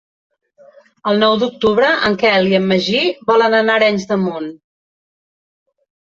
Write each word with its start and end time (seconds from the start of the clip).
El 1.09 1.19
nou 1.23 1.33
d'octubre 1.41 1.89
en 2.07 2.15
Quel 2.23 2.49
i 2.51 2.57
en 2.59 2.65
Magí 2.71 3.01
volen 3.31 3.57
anar 3.57 3.75
a 3.75 3.81
Arenys 3.81 4.07
de 4.13 4.17
Munt. 4.23 4.49